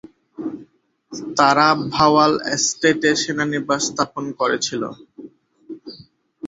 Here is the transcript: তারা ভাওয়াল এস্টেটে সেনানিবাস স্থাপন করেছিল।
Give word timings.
তারা 1.37 1.67
ভাওয়াল 1.93 2.33
এস্টেটে 2.55 3.11
সেনানিবাস 3.21 3.81
স্থাপন 3.87 4.25
করেছিল। 4.39 4.83